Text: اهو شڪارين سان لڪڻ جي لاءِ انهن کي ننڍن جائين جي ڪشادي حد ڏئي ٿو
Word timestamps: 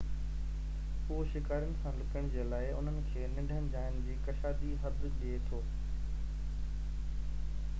اهو 1.09 1.17
شڪارين 1.33 1.75
سان 1.81 1.99
لڪڻ 2.03 2.29
جي 2.35 2.45
لاءِ 2.53 2.71
انهن 2.77 2.97
کي 3.09 3.27
ننڍن 3.33 3.67
جائين 3.75 3.99
جي 4.07 4.15
ڪشادي 4.29 4.71
حد 4.87 5.05
ڏئي 5.05 5.37
ٿو 5.51 5.61